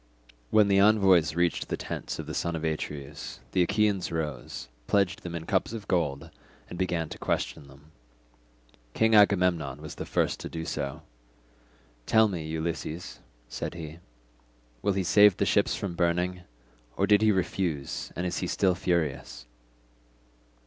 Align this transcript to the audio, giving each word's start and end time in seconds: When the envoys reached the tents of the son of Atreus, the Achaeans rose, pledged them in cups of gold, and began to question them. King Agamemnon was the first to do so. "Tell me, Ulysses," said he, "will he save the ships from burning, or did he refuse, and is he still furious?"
When 0.49 0.67
the 0.67 0.79
envoys 0.79 1.35
reached 1.35 1.67
the 1.69 1.77
tents 1.77 2.17
of 2.17 2.25
the 2.25 2.33
son 2.33 2.55
of 2.55 2.63
Atreus, 2.63 3.39
the 3.51 3.61
Achaeans 3.61 4.11
rose, 4.11 4.67
pledged 4.87 5.21
them 5.21 5.35
in 5.35 5.45
cups 5.45 5.73
of 5.73 5.87
gold, 5.87 6.31
and 6.67 6.79
began 6.79 7.07
to 7.09 7.19
question 7.19 7.67
them. 7.67 7.91
King 8.95 9.13
Agamemnon 9.13 9.79
was 9.79 9.93
the 9.93 10.07
first 10.07 10.39
to 10.39 10.49
do 10.49 10.65
so. 10.65 11.03
"Tell 12.07 12.27
me, 12.27 12.47
Ulysses," 12.47 13.19
said 13.47 13.75
he, 13.75 13.99
"will 14.81 14.93
he 14.93 15.03
save 15.03 15.37
the 15.37 15.45
ships 15.45 15.75
from 15.75 15.93
burning, 15.95 16.41
or 16.97 17.05
did 17.05 17.21
he 17.21 17.31
refuse, 17.31 18.11
and 18.15 18.25
is 18.25 18.39
he 18.39 18.47
still 18.47 18.73
furious?" 18.73 19.45